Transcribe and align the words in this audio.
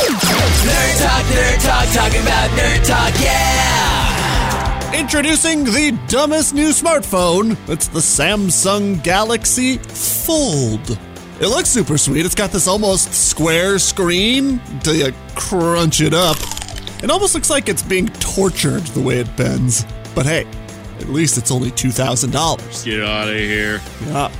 Nerd 0.00 0.98
Talk, 0.98 1.24
Nerd 1.26 1.62
Talk, 1.62 1.88
talking 1.92 2.22
about 2.22 2.50
Nerd 2.50 2.86
Talk, 2.86 3.12
yeah! 3.20 4.98
Introducing 4.98 5.64
the 5.64 5.98
dumbest 6.08 6.54
new 6.54 6.70
smartphone. 6.70 7.56
It's 7.68 7.88
the 7.88 8.00
Samsung 8.00 9.02
Galaxy 9.02 9.76
Fold. 9.76 10.98
It 11.38 11.48
looks 11.48 11.68
super 11.68 11.98
sweet. 11.98 12.24
It's 12.24 12.34
got 12.34 12.50
this 12.50 12.66
almost 12.66 13.12
square 13.12 13.78
screen 13.78 14.60
until 14.70 14.94
you 14.94 15.12
crunch 15.34 16.00
it 16.00 16.14
up. 16.14 16.38
It 17.02 17.10
almost 17.10 17.34
looks 17.34 17.50
like 17.50 17.68
it's 17.68 17.82
being 17.82 18.08
tortured 18.08 18.82
the 18.88 19.02
way 19.02 19.18
it 19.18 19.36
bends. 19.36 19.84
But 20.14 20.24
hey, 20.24 20.46
at 20.98 21.08
least 21.10 21.36
it's 21.36 21.50
only 21.50 21.70
$2,000. 21.70 22.84
Get 22.84 23.02
out 23.02 23.28
of 23.28 23.34
here. 23.34 23.80
Yeah. 24.06 24.32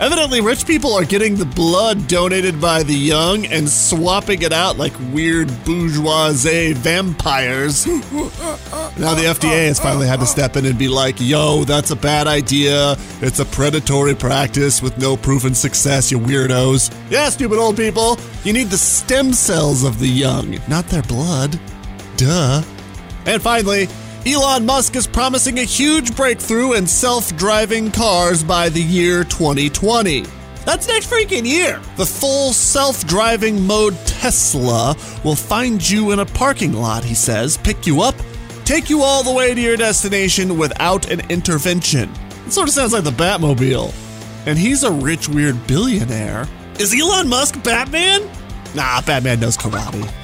Evidently, 0.00 0.40
rich 0.40 0.66
people 0.66 0.92
are 0.92 1.04
getting 1.04 1.36
the 1.36 1.44
blood 1.44 2.08
donated 2.08 2.60
by 2.60 2.82
the 2.82 2.94
young 2.94 3.46
and 3.46 3.68
swapping 3.68 4.42
it 4.42 4.52
out 4.52 4.76
like 4.76 4.92
weird 5.12 5.48
bourgeoisie 5.64 6.72
vampires. 6.72 7.86
now, 7.86 9.14
the 9.14 9.26
FDA 9.26 9.68
has 9.68 9.78
finally 9.78 10.08
had 10.08 10.18
to 10.18 10.26
step 10.26 10.56
in 10.56 10.66
and 10.66 10.76
be 10.76 10.88
like, 10.88 11.14
yo, 11.20 11.62
that's 11.62 11.92
a 11.92 11.96
bad 11.96 12.26
idea. 12.26 12.96
It's 13.20 13.38
a 13.38 13.44
predatory 13.44 14.16
practice 14.16 14.82
with 14.82 14.98
no 14.98 15.16
proven 15.16 15.54
success, 15.54 16.10
you 16.10 16.18
weirdos. 16.18 16.92
Yeah, 17.08 17.28
stupid 17.28 17.58
old 17.58 17.76
people. 17.76 18.18
You 18.42 18.52
need 18.52 18.70
the 18.70 18.78
stem 18.78 19.32
cells 19.32 19.84
of 19.84 20.00
the 20.00 20.08
young, 20.08 20.58
not 20.68 20.86
their 20.88 21.02
blood. 21.02 21.58
Duh. 22.16 22.62
And 23.26 23.40
finally, 23.40 23.88
Elon 24.26 24.64
Musk 24.64 24.96
is 24.96 25.06
promising 25.06 25.58
a 25.58 25.64
huge 25.64 26.16
breakthrough 26.16 26.72
in 26.72 26.86
self 26.86 27.36
driving 27.36 27.90
cars 27.90 28.42
by 28.42 28.70
the 28.70 28.80
year 28.80 29.22
2020. 29.22 30.24
That's 30.64 30.88
next 30.88 31.10
freaking 31.10 31.44
year. 31.44 31.78
The 31.98 32.06
full 32.06 32.54
self 32.54 33.06
driving 33.06 33.66
mode 33.66 33.94
Tesla 34.06 34.96
will 35.24 35.36
find 35.36 35.86
you 35.86 36.12
in 36.12 36.20
a 36.20 36.24
parking 36.24 36.72
lot, 36.72 37.04
he 37.04 37.14
says, 37.14 37.58
pick 37.58 37.86
you 37.86 38.00
up, 38.00 38.14
take 38.64 38.88
you 38.88 39.02
all 39.02 39.22
the 39.22 39.32
way 39.32 39.52
to 39.52 39.60
your 39.60 39.76
destination 39.76 40.56
without 40.56 41.10
an 41.10 41.20
intervention. 41.30 42.10
It 42.46 42.52
sort 42.52 42.68
of 42.68 42.74
sounds 42.74 42.94
like 42.94 43.04
the 43.04 43.10
Batmobile. 43.10 43.92
And 44.46 44.58
he's 44.58 44.84
a 44.84 44.90
rich, 44.90 45.28
weird 45.28 45.66
billionaire. 45.66 46.48
Is 46.78 46.98
Elon 46.98 47.28
Musk 47.28 47.62
Batman? 47.62 48.22
Nah, 48.74 49.02
Batman 49.02 49.40
knows 49.40 49.58
karate. 49.58 50.23